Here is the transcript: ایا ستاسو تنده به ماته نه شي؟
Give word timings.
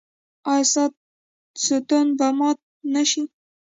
ایا 0.51 0.65
ستاسو 0.73 1.75
تنده 1.87 2.11
به 2.29 2.29
ماته 2.37 2.65
نه 2.93 3.03
شي؟ 3.09 3.21